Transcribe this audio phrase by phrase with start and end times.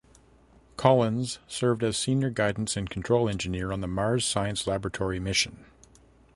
[0.77, 5.63] Collins served as senior guidance and control engineer on the Mars Science Laboratory mission.